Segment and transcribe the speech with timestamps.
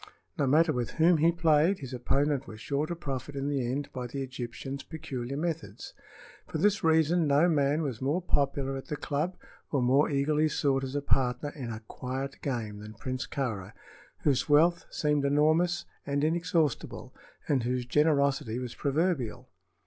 [0.35, 3.93] No matter with whom he played, his opponent was sure to profit in the end
[3.93, 5.93] by the Egyptian's peculiar methods.
[6.47, 9.37] For this reason no man was more popular at the club
[9.71, 13.73] or more eagerly sought as a partner in "a quiet game" than Prince Kāra,
[14.23, 17.13] whose wealth seemed enormous and inexhaustible
[17.47, 19.49] and whose generosity was proverbial.